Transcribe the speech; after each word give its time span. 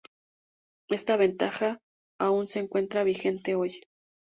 Esta 0.89 1.15
ventaja 1.15 1.77
aún 2.19 2.47
se 2.47 2.57
encuentra 2.59 3.03
vigente 3.03 3.53
hoy. 3.53 3.81